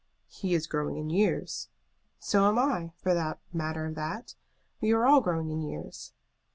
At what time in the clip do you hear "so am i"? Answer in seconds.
2.17-2.91